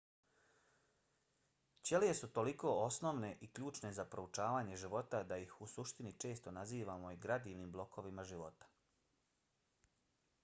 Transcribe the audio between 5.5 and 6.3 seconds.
u suštini